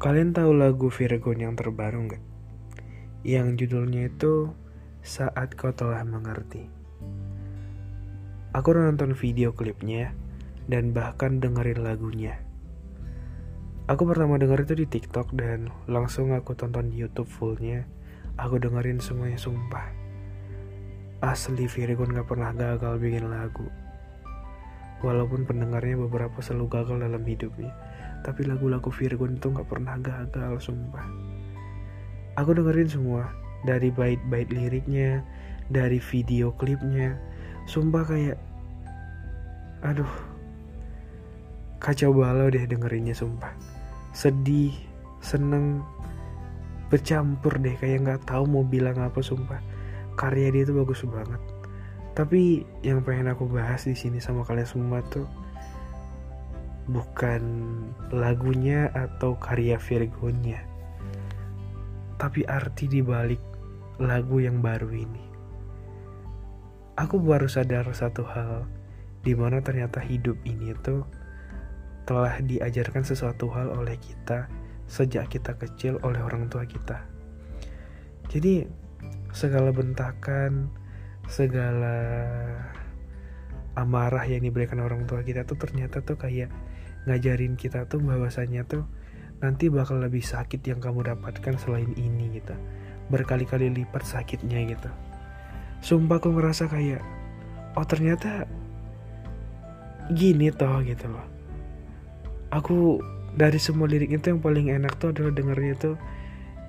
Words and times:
Kalian 0.00 0.32
tahu 0.32 0.56
lagu 0.56 0.88
Virgon 0.88 1.44
yang 1.44 1.54
terbaru 1.60 2.08
nggak? 2.08 2.24
Yang 3.20 3.46
judulnya 3.60 4.08
itu 4.08 4.48
Saat 5.04 5.60
Kau 5.60 5.76
Telah 5.76 6.00
Mengerti. 6.08 6.64
Aku 8.56 8.72
udah 8.72 8.88
nonton 8.88 9.12
video 9.12 9.52
klipnya 9.52 10.16
dan 10.72 10.96
bahkan 10.96 11.36
dengerin 11.36 11.84
lagunya. 11.84 12.40
Aku 13.92 14.08
pertama 14.08 14.40
denger 14.40 14.64
itu 14.64 14.74
di 14.80 14.86
TikTok 14.88 15.36
dan 15.36 15.68
langsung 15.84 16.32
aku 16.32 16.56
tonton 16.56 16.88
di 16.88 17.02
YouTube 17.04 17.28
fullnya. 17.28 17.84
Aku 18.40 18.56
dengerin 18.56 19.04
semuanya 19.04 19.36
sumpah. 19.36 19.84
Asli 21.20 21.68
Virgon 21.68 22.16
gak 22.16 22.24
pernah 22.24 22.56
gagal 22.56 22.96
bikin 22.96 23.28
lagu. 23.28 23.68
Walaupun 25.00 25.48
pendengarnya 25.48 25.96
beberapa 25.96 26.44
selalu 26.44 26.68
gagal 26.68 26.96
dalam 27.00 27.24
hidupnya 27.24 27.72
tapi 28.20 28.44
lagu-lagu 28.44 28.92
Virgon 28.92 29.40
itu 29.40 29.48
gak 29.52 29.68
pernah 29.68 29.96
gagal 29.96 30.60
sumpah. 30.70 31.04
Aku 32.36 32.52
dengerin 32.52 32.88
semua 32.88 33.32
dari 33.64 33.88
bait-bait 33.92 34.48
liriknya 34.52 35.24
dari 35.72 36.00
video 36.00 36.52
klipnya. 36.56 37.16
Sumpah 37.68 38.04
kayak 38.04 38.38
aduh 39.80 40.08
kacau 41.80 42.12
balau 42.12 42.52
deh 42.52 42.64
dengerinnya 42.68 43.16
sumpah. 43.16 43.52
Sedih 44.12 44.76
seneng 45.24 45.80
bercampur 46.92 47.56
deh 47.56 47.76
kayak 47.80 48.04
nggak 48.04 48.22
tahu 48.28 48.44
mau 48.44 48.64
bilang 48.64 49.00
apa 49.00 49.24
sumpah. 49.24 49.60
Karya 50.20 50.52
dia 50.52 50.68
itu 50.68 50.76
bagus 50.76 51.00
banget 51.08 51.40
tapi 52.20 52.68
yang 52.84 53.00
pengen 53.00 53.32
aku 53.32 53.48
bahas 53.48 53.88
di 53.88 53.96
sini 53.96 54.20
sama 54.20 54.44
kalian 54.44 54.68
semua 54.68 55.00
tuh 55.08 55.24
bukan 56.92 57.40
lagunya 58.12 58.92
atau 58.92 59.40
karya 59.40 59.80
Virgonya, 59.80 60.60
tapi 62.20 62.44
arti 62.44 62.92
di 62.92 63.00
balik 63.00 63.40
lagu 63.96 64.36
yang 64.36 64.60
baru 64.60 64.92
ini. 64.92 65.24
Aku 67.00 67.16
baru 67.24 67.48
sadar 67.48 67.88
satu 67.96 68.20
hal, 68.28 68.68
di 69.24 69.32
mana 69.32 69.64
ternyata 69.64 70.04
hidup 70.04 70.36
ini 70.44 70.76
tuh 70.84 71.08
telah 72.04 72.36
diajarkan 72.44 73.00
sesuatu 73.00 73.48
hal 73.48 73.72
oleh 73.72 73.96
kita 73.96 74.44
sejak 74.84 75.32
kita 75.32 75.56
kecil 75.56 75.96
oleh 76.04 76.20
orang 76.20 76.52
tua 76.52 76.68
kita. 76.68 77.00
Jadi 78.28 78.68
segala 79.32 79.72
bentakan, 79.72 80.68
segala 81.30 81.94
amarah 83.78 84.26
yang 84.26 84.42
diberikan 84.42 84.82
orang 84.82 85.06
tua 85.06 85.22
kita 85.22 85.46
tuh 85.46 85.54
ternyata 85.54 86.02
tuh 86.02 86.18
kayak 86.18 86.50
ngajarin 87.06 87.54
kita 87.54 87.86
tuh 87.86 88.02
bahwasanya 88.02 88.66
tuh 88.66 88.84
nanti 89.40 89.72
bakal 89.72 90.02
lebih 90.02 90.20
sakit 90.20 90.60
yang 90.66 90.82
kamu 90.82 91.06
dapatkan 91.06 91.56
selain 91.56 91.94
ini 91.96 92.34
gitu. 92.34 92.52
Berkali-kali 93.08 93.72
lipat 93.72 94.04
sakitnya 94.04 94.58
gitu. 94.68 94.90
Sumpah 95.80 96.20
aku 96.20 96.34
ngerasa 96.34 96.68
kayak 96.68 97.00
oh 97.78 97.86
ternyata 97.86 98.44
gini 100.12 100.52
toh 100.52 100.82
gitu 100.84 101.08
loh. 101.08 101.24
Aku 102.52 103.00
dari 103.38 103.62
semua 103.62 103.86
lirik 103.86 104.10
itu 104.10 104.34
yang 104.34 104.42
paling 104.42 104.74
enak 104.74 104.98
tuh 104.98 105.14
adalah 105.14 105.30
dengernya 105.30 105.74
tuh 105.78 105.96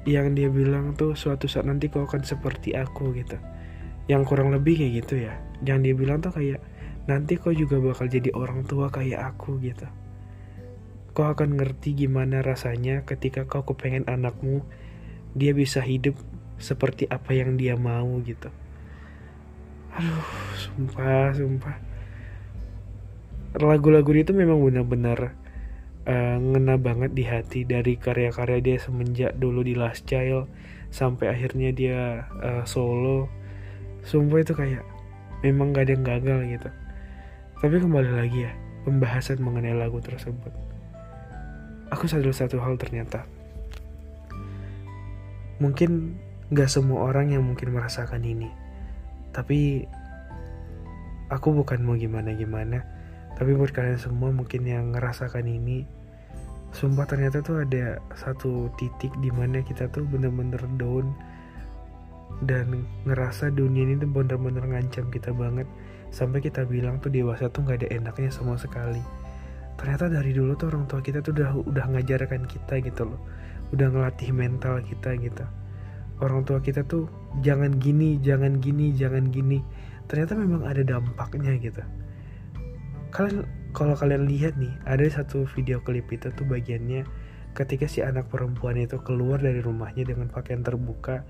yang 0.06 0.38
dia 0.38 0.50
bilang 0.50 0.94
tuh 0.94 1.18
suatu 1.18 1.50
saat 1.50 1.66
nanti 1.66 1.90
kau 1.90 2.06
akan 2.06 2.25
seperti 2.25 2.73
aku 2.73 3.14
gitu 3.18 3.38
yang 4.10 4.26
kurang 4.26 4.54
lebih 4.54 4.82
kayak 4.82 4.94
gitu 5.06 5.28
ya. 5.28 5.38
Yang 5.62 5.78
dia 5.86 5.94
bilang 5.94 6.18
tuh 6.24 6.34
kayak 6.34 6.62
nanti 7.06 7.38
kau 7.38 7.54
juga 7.54 7.82
bakal 7.82 8.08
jadi 8.10 8.30
orang 8.34 8.66
tua 8.66 8.90
kayak 8.90 9.36
aku 9.36 9.62
gitu. 9.62 9.86
Kau 11.12 11.28
akan 11.28 11.60
ngerti 11.60 12.08
gimana 12.08 12.40
rasanya 12.40 13.04
ketika 13.04 13.44
kau 13.44 13.68
kepengen 13.68 14.08
anakmu 14.08 14.64
dia 15.36 15.52
bisa 15.52 15.84
hidup 15.84 16.16
seperti 16.62 17.09
apa 17.09 17.36
yang 17.36 17.58
dia 17.58 17.75
mau 17.75 18.22
gitu. 18.24 18.48
Aduh 19.92 20.28
sumpah 20.56 21.36
sumpah. 21.36 21.78
Lagu-lagu 23.59 24.16
itu 24.16 24.31
memang 24.31 24.64
benar-benar 24.64 25.36
uh, 26.08 26.38
ngena 26.40 26.80
banget 26.80 27.12
di 27.12 27.28
hati 27.28 27.68
dari 27.68 28.00
karya-karya 28.00 28.64
dia 28.64 28.78
semenjak 28.80 29.36
dulu 29.36 29.68
di 29.68 29.75
Last 29.75 30.08
Child 30.08 30.48
sampai 30.92 31.31
akhirnya 31.31 31.75
dia 31.75 32.31
uh, 32.40 32.64
solo 32.64 33.41
sumpah 34.06 34.41
itu 34.41 34.53
kayak 34.53 34.84
memang 35.45 35.73
gak 35.73 35.89
ada 35.89 35.94
yang 35.97 36.06
gagal 36.06 36.39
gitu. 36.47 36.69
Tapi 37.62 37.75
kembali 37.78 38.12
lagi 38.17 38.39
ya 38.50 38.51
pembahasan 38.85 39.41
mengenai 39.41 39.78
lagu 39.78 40.01
tersebut. 40.01 40.50
Aku 41.94 42.07
sadar 42.07 42.34
satu 42.34 42.57
hal 42.63 42.79
ternyata. 42.79 43.28
Mungkin 45.62 46.17
gak 46.50 46.72
semua 46.72 47.12
orang 47.13 47.35
yang 47.35 47.44
mungkin 47.45 47.75
merasakan 47.75 48.25
ini. 48.25 48.50
Tapi 49.35 49.85
aku 51.29 51.53
bukan 51.53 51.85
mau 51.85 51.94
gimana-gimana. 51.94 52.81
Tapi 53.38 53.53
buat 53.53 53.73
kalian 53.73 53.97
semua 54.01 54.29
mungkin 54.33 54.66
yang 54.66 54.94
ngerasakan 54.94 55.45
ini 55.45 56.01
sumpah 56.72 57.03
ternyata 57.03 57.44
tuh 57.44 57.68
ada 57.68 58.00
satu 58.16 58.72
titik 58.79 59.12
di 59.19 59.28
mana 59.31 59.59
kita 59.59 59.91
tuh 59.91 60.07
bener-bener 60.07 60.59
down 60.79 61.12
dan 62.44 62.88
ngerasa 63.06 63.53
dunia 63.53 63.86
ini 63.86 64.00
tuh 64.02 64.09
bener-bener 64.09 64.64
ngancam 64.66 65.12
kita 65.12 65.36
banget. 65.36 65.68
Sampai 66.12 66.44
kita 66.44 66.68
bilang 66.68 67.00
tuh 67.00 67.12
dewasa 67.12 67.47
tuh 67.47 67.64
gak 67.64 67.84
ada 67.84 67.88
enaknya 67.92 68.31
sama 68.31 68.59
sekali. 68.59 69.00
Ternyata 69.80 70.12
dari 70.12 70.36
dulu 70.36 70.53
tuh 70.59 70.69
orang 70.69 70.86
tua 70.86 71.00
kita 71.00 71.24
tuh 71.24 71.31
udah 71.36 71.50
udah 71.68 71.86
ngajarkan 71.96 72.46
kita 72.46 72.84
gitu 72.84 73.08
loh. 73.08 73.22
Udah 73.72 73.88
ngelatih 73.88 74.31
mental 74.36 74.84
kita 74.84 75.16
gitu. 75.18 75.46
Orang 76.22 76.46
tua 76.46 76.59
kita 76.62 76.86
tuh 76.86 77.09
jangan 77.42 77.80
gini 77.80 78.19
jangan 78.19 78.59
gini 78.59 78.94
jangan 78.94 79.31
gini. 79.31 79.63
Ternyata 80.12 80.36
memang 80.36 80.68
ada 80.68 80.84
dampaknya 80.84 81.56
gitu. 81.58 81.81
Kalian 83.16 83.48
kalau 83.72 83.96
kalian 83.96 84.28
lihat 84.28 84.59
nih 84.59 84.72
ada 84.84 85.03
satu 85.08 85.48
video 85.56 85.80
klip 85.80 86.12
itu 86.12 86.28
tuh 86.36 86.44
bagiannya 86.44 87.08
ketika 87.56 87.88
si 87.88 88.00
anak 88.03 88.31
perempuan 88.31 88.80
itu 88.80 89.00
keluar 89.03 89.40
dari 89.40 89.59
rumahnya 89.59 90.08
dengan 90.08 90.31
pakaian 90.31 90.63
terbuka 90.63 91.24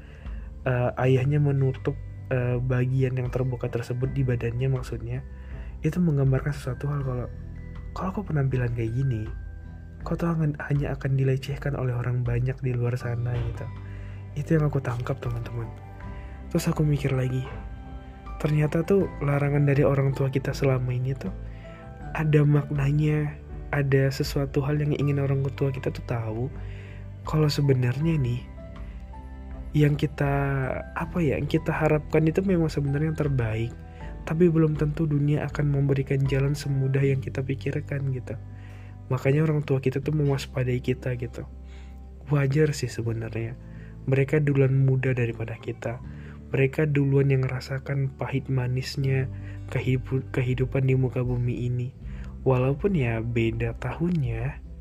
uh, 0.68 0.92
ayahnya 1.02 1.42
menutup 1.42 1.94
uh, 2.34 2.58
bagian 2.62 3.18
yang 3.18 3.30
terbuka 3.30 3.68
tersebut 3.68 4.12
di 4.14 4.22
badannya 4.26 4.68
maksudnya 4.72 5.26
itu 5.82 5.98
menggambarkan 5.98 6.54
sesuatu 6.54 6.86
hal 6.90 7.02
kalau 7.02 7.28
kalau 7.92 8.10
kau 8.16 8.24
penampilan 8.24 8.72
kayak 8.72 8.94
gini 8.94 9.26
kau 10.02 10.18
tuh 10.18 10.34
hanya 10.34 10.88
akan 10.98 11.12
dilecehkan 11.14 11.78
oleh 11.78 11.94
orang 11.94 12.26
banyak 12.26 12.58
di 12.66 12.74
luar 12.74 12.98
sana 12.98 13.38
gitu. 13.38 13.66
Itu 14.34 14.58
yang 14.58 14.72
aku 14.72 14.82
tangkap 14.82 15.22
teman-teman. 15.22 15.70
Terus 16.50 16.68
aku 16.68 16.82
mikir 16.82 17.14
lagi 17.14 17.46
ternyata 18.42 18.82
tuh 18.82 19.06
larangan 19.22 19.70
dari 19.70 19.86
orang 19.86 20.18
tua 20.18 20.34
kita 20.34 20.50
selama 20.50 20.90
ini 20.90 21.14
tuh 21.14 21.30
ada 22.18 22.42
maknanya 22.42 23.38
ada 23.70 24.10
sesuatu 24.10 24.66
hal 24.66 24.82
yang 24.82 24.98
ingin 24.98 25.22
orang 25.22 25.46
tua 25.54 25.70
kita 25.70 25.94
tuh 25.94 26.04
tahu. 26.10 26.44
Kalau 27.22 27.46
sebenarnya 27.46 28.18
nih 28.18 28.42
yang 29.72 29.96
kita 29.96 30.34
apa 30.96 31.18
ya 31.24 31.40
yang 31.40 31.48
kita 31.48 31.72
harapkan 31.72 32.28
itu 32.28 32.44
memang 32.44 32.68
sebenarnya 32.68 33.16
yang 33.16 33.20
terbaik. 33.20 33.72
Tapi 34.22 34.54
belum 34.54 34.78
tentu 34.78 35.10
dunia 35.10 35.50
akan 35.50 35.74
memberikan 35.74 36.22
jalan 36.30 36.54
semudah 36.54 37.02
yang 37.02 37.24
kita 37.24 37.42
pikirkan 37.42 38.14
gitu. 38.14 38.38
Makanya 39.10 39.50
orang 39.50 39.66
tua 39.66 39.82
kita 39.82 39.98
tuh 39.98 40.14
mewaspadai 40.14 40.78
kita 40.78 41.18
gitu. 41.18 41.50
Wajar 42.30 42.72
sih 42.78 42.88
sebenarnya. 42.88 43.58
Mereka 44.06 44.46
duluan 44.46 44.86
muda 44.86 45.12
daripada 45.18 45.58
kita. 45.58 45.98
Mereka 46.54 46.94
duluan 46.94 47.34
yang 47.34 47.48
merasakan 47.48 48.14
pahit 48.14 48.46
manisnya 48.46 49.26
kehidupan 50.36 50.84
di 50.86 50.94
muka 50.94 51.26
bumi 51.26 51.66
ini. 51.66 51.90
Walaupun 52.46 52.94
ya 52.94 53.24
beda 53.26 53.74
tahunnya 53.82 54.72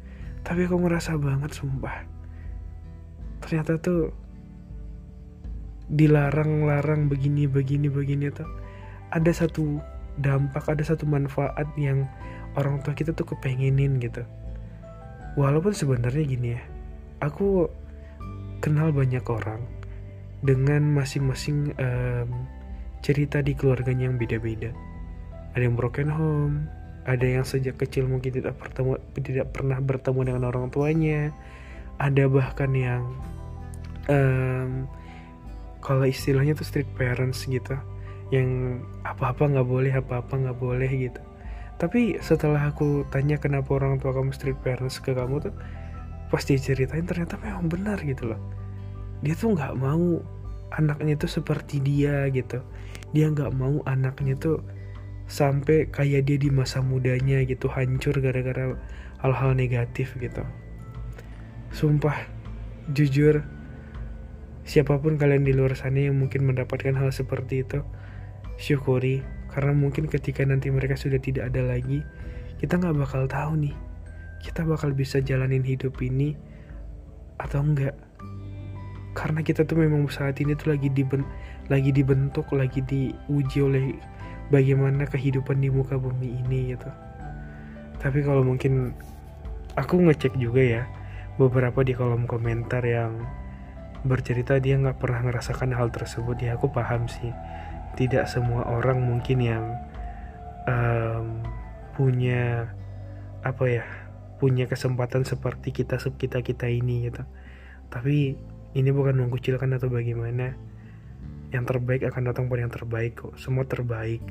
tapi 0.44 0.64
aku 0.64 0.76
ngerasa 0.80 1.20
banget 1.20 1.52
sumpah. 1.52 2.04
Ternyata 3.44 3.80
tuh 3.80 4.12
dilarang-larang 5.90 7.10
begini 7.10 7.50
begini 7.50 7.90
begini 7.90 8.30
tuh. 8.30 8.46
Ada 9.10 9.46
satu 9.46 9.82
dampak 10.18 10.70
ada 10.70 10.82
satu 10.86 11.06
manfaat 11.06 11.66
yang 11.74 12.06
orang 12.54 12.82
tua 12.82 12.94
kita 12.94 13.10
tuh 13.14 13.34
kepengenin 13.34 13.98
gitu. 13.98 14.22
Walaupun 15.38 15.74
sebenarnya 15.74 16.22
gini 16.26 16.48
ya 16.58 16.62
aku 17.22 17.68
kenal 18.64 18.90
banyak 18.90 19.22
orang 19.26 19.62
dengan 20.40 20.82
masing-masing 20.96 21.76
um, 21.76 22.48
cerita 23.04 23.44
di 23.44 23.52
keluarganya 23.52 24.08
yang 24.08 24.16
beda-beda. 24.16 24.72
Ada 25.52 25.66
yang 25.66 25.76
broken 25.76 26.08
home 26.08 26.56
ada 27.08 27.24
yang 27.24 27.44
sejak 27.48 27.80
kecil 27.80 28.04
mungkin 28.04 28.30
tidak 28.30 28.60
bertemu 28.60 29.00
tidak 29.16 29.48
pernah 29.56 29.80
bertemu 29.80 30.20
dengan 30.20 30.42
orang 30.52 30.68
tuanya 30.68 31.32
ada 31.96 32.24
bahkan 32.28 32.70
yang 32.76 33.02
um, 34.08 34.84
kalau 35.90 36.06
istilahnya 36.06 36.54
tuh 36.54 36.62
street 36.62 36.86
parents 36.94 37.50
gitu 37.50 37.74
yang 38.30 38.78
apa-apa 39.02 39.50
nggak 39.50 39.66
boleh 39.66 39.90
apa-apa 39.90 40.38
nggak 40.38 40.58
boleh 40.62 40.86
gitu. 40.86 41.18
Tapi 41.82 42.22
setelah 42.22 42.70
aku 42.70 43.02
tanya 43.10 43.42
kenapa 43.42 43.74
orang 43.74 43.98
tua 43.98 44.14
kamu 44.14 44.30
strict 44.30 44.62
parents 44.62 45.02
ke 45.02 45.10
kamu 45.10 45.50
tuh 45.50 45.54
pasti 46.30 46.54
ceritain 46.62 47.02
ternyata 47.02 47.42
memang 47.42 47.66
benar 47.66 47.98
gitu 48.06 48.30
loh. 48.30 48.38
Dia 49.26 49.34
tuh 49.34 49.58
nggak 49.58 49.74
mau 49.82 50.22
anaknya 50.70 51.18
tuh 51.18 51.26
seperti 51.42 51.82
dia 51.82 52.30
gitu. 52.30 52.62
Dia 53.10 53.26
nggak 53.34 53.50
mau 53.58 53.82
anaknya 53.82 54.38
tuh 54.38 54.62
sampai 55.26 55.90
kayak 55.90 56.30
dia 56.30 56.38
di 56.38 56.54
masa 56.54 56.78
mudanya 56.78 57.42
gitu 57.42 57.66
hancur 57.66 58.14
gara-gara 58.22 58.78
hal-hal 59.26 59.58
negatif 59.58 60.14
gitu. 60.22 60.46
Sumpah 61.74 62.14
jujur 62.94 63.42
siapa 64.70 65.02
pun 65.02 65.18
kalian 65.18 65.42
di 65.42 65.50
luar 65.50 65.74
sana 65.74 66.06
yang 66.06 66.14
mungkin 66.14 66.46
mendapatkan 66.46 66.94
hal 66.94 67.10
seperti 67.10 67.66
itu 67.66 67.82
syukuri. 68.54 69.26
Karena 69.50 69.74
mungkin 69.74 70.06
ketika 70.06 70.46
nanti 70.46 70.70
mereka 70.70 70.94
sudah 70.94 71.18
tidak 71.18 71.50
ada 71.50 71.66
lagi 71.74 72.06
kita 72.60 72.76
nggak 72.76 72.96
bakal 73.00 73.24
tahu 73.24 73.56
nih 73.56 73.76
kita 74.44 74.68
bakal 74.68 74.92
bisa 74.92 75.24
jalanin 75.24 75.64
hidup 75.64 75.96
ini 76.04 76.36
atau 77.40 77.64
enggak 77.64 77.96
karena 79.16 79.40
kita 79.40 79.64
tuh 79.64 79.80
memang 79.80 80.04
saat 80.12 80.36
ini 80.44 80.52
tuh 80.52 80.76
lagi 80.76 80.92
diben 80.92 81.24
lagi 81.72 81.88
dibentuk 81.88 82.52
lagi 82.52 82.84
diuji 82.84 83.58
oleh 83.64 83.96
bagaimana 84.52 85.08
kehidupan 85.08 85.64
di 85.64 85.72
muka 85.72 85.96
bumi 85.96 86.44
ini 86.44 86.76
gitu. 86.76 86.90
Tapi 87.96 88.20
kalau 88.22 88.44
mungkin 88.44 88.92
aku 89.74 89.98
ngecek 90.04 90.36
juga 90.36 90.60
ya 90.60 90.82
beberapa 91.40 91.80
di 91.80 91.96
kolom 91.96 92.28
komentar 92.28 92.84
yang 92.84 93.24
bercerita 94.00 94.56
dia 94.56 94.80
nggak 94.80 94.96
pernah 94.96 95.20
ngerasakan 95.28 95.76
hal 95.76 95.92
tersebut. 95.92 96.40
Ya 96.40 96.56
aku 96.56 96.72
paham 96.72 97.06
sih. 97.08 97.32
Tidak 97.98 98.24
semua 98.30 98.64
orang 98.68 99.02
mungkin 99.02 99.38
yang 99.42 99.64
um, 100.64 101.44
punya 101.96 102.70
apa 103.40 103.64
ya 103.68 103.84
punya 104.40 104.68
kesempatan 104.68 105.24
seperti 105.24 105.72
kita 105.72 106.00
kita 106.00 106.40
kita 106.40 106.66
ini 106.68 107.12
gitu. 107.12 107.24
Tapi 107.92 108.36
ini 108.72 108.90
bukan 108.94 109.20
mengucilkan 109.20 109.68
atau 109.76 109.92
bagaimana. 109.92 110.56
Yang 111.50 111.64
terbaik 111.66 112.06
akan 112.06 112.30
datang 112.30 112.46
pada 112.46 112.62
yang 112.62 112.72
terbaik 112.72 113.18
kok. 113.18 113.34
Semua 113.34 113.66
terbaik. 113.66 114.22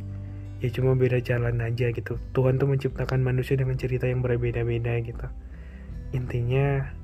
Ya 0.63 0.71
cuma 0.71 0.95
beda 0.95 1.19
jalan 1.19 1.59
aja 1.59 1.91
gitu. 1.91 2.19
Tuhan 2.31 2.59
tuh 2.59 2.67
menciptakan 2.67 3.19
manusia 3.19 3.59
dengan 3.59 3.75
cerita 3.75 4.07
yang 4.07 4.23
berbeda-beda 4.23 4.95
gitu. 5.03 5.27
Intinya 6.15 6.98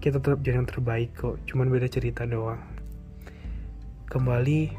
kita 0.00 0.16
tetap 0.16 0.40
yang 0.48 0.64
terbaik 0.64 1.12
kok 1.12 1.36
cuman 1.44 1.68
beda 1.68 1.84
cerita 1.84 2.24
doang. 2.24 2.64
Kembali 4.08 4.72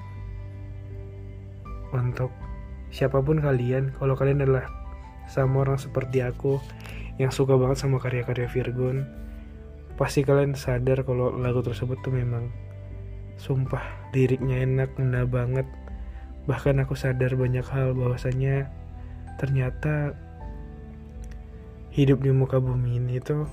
untuk 1.93 2.33
siapa 2.89 3.21
pun 3.21 3.37
kalian 3.37 3.93
kalau 4.01 4.17
kalian 4.17 4.41
adalah 4.41 4.65
sama 5.29 5.61
orang 5.61 5.77
seperti 5.77 6.25
aku 6.25 6.57
yang 7.21 7.29
suka 7.29 7.53
banget 7.53 7.77
sama 7.77 8.01
karya-karya 8.01 8.49
Virgon 8.49 9.05
pasti 9.93 10.25
kalian 10.25 10.57
sadar 10.57 11.05
kalau 11.05 11.29
lagu 11.37 11.61
tersebut 11.61 12.01
tuh 12.01 12.09
memang 12.09 12.49
sumpah 13.37 14.09
liriknya 14.17 14.65
enak 14.65 14.97
ngena 14.97 15.29
banget. 15.29 15.69
Bahkan 16.49 16.81
aku 16.81 16.97
sadar 16.97 17.37
banyak 17.37 17.63
hal 17.69 17.93
bahwasanya 17.93 18.73
ternyata 19.37 20.17
hidup 21.93 22.25
di 22.25 22.33
muka 22.33 22.57
bumi 22.57 22.97
ini 22.97 23.21
tuh 23.21 23.45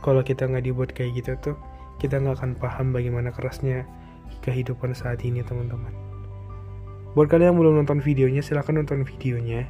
kalau 0.00 0.24
kita 0.24 0.48
nggak 0.48 0.64
dibuat 0.64 0.90
kayak 0.96 1.20
gitu 1.20 1.32
tuh 1.40 1.56
kita 2.00 2.16
nggak 2.16 2.40
akan 2.40 2.52
paham 2.56 2.96
bagaimana 2.96 3.28
kerasnya 3.30 3.84
kehidupan 4.40 4.96
saat 4.96 5.20
ini 5.20 5.44
teman-teman. 5.44 5.92
Buat 7.12 7.28
kalian 7.28 7.52
yang 7.52 7.58
belum 7.58 7.74
nonton 7.84 8.00
videonya 8.00 8.40
silahkan 8.40 8.72
nonton 8.80 9.04
videonya. 9.04 9.68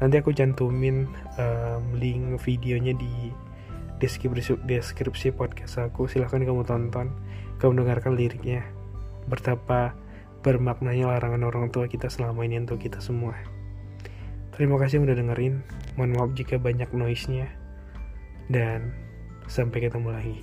Nanti 0.00 0.16
aku 0.16 0.32
cantumin 0.32 1.04
um, 1.36 1.82
link 1.94 2.40
videonya 2.42 2.96
di 2.96 3.30
deskripsi 4.00 4.64
deskripsi 4.64 5.30
podcast 5.36 5.78
aku. 5.78 6.08
Silahkan 6.08 6.40
kamu 6.40 6.64
tonton 6.66 7.12
kamu 7.60 7.84
dengarkan 7.84 8.16
liriknya. 8.16 8.64
Betapa 9.28 9.92
bermaknanya 10.40 11.12
larangan 11.12 11.44
orang 11.44 11.68
tua 11.68 11.84
kita 11.84 12.08
selama 12.08 12.48
ini 12.48 12.64
untuk 12.64 12.80
kita 12.80 12.98
semua. 12.98 13.36
Terima 14.56 14.80
kasih 14.80 15.04
udah 15.04 15.14
dengerin. 15.14 15.60
Mohon 16.00 16.10
maaf 16.16 16.30
jika 16.32 16.56
banyak 16.56 16.90
noise 16.96 17.28
nya 17.28 17.52
dan 18.48 18.90
sampai 19.50 19.90
ketemu 19.90 20.08
lagi 20.14 20.36